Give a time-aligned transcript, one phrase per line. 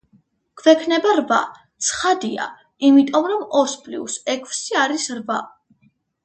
[0.59, 1.37] გვექნება რვა,
[1.87, 2.47] ცხადია,
[2.89, 5.39] იმიტომ რომ ორს პლიუს ექვსი არის რვა.